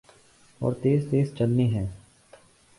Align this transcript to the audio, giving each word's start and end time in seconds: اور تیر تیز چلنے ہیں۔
اور 0.61 0.73
تیر 0.81 0.99
تیز 1.11 1.33
چلنے 1.35 1.63
ہیں۔ 1.63 1.85